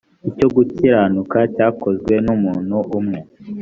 icyo 0.29 0.47
gukiranuka 0.55 1.37
cyakozwe 1.55 2.13
n 2.25 2.27
umuntu 2.35 2.75
umwe 2.97 3.19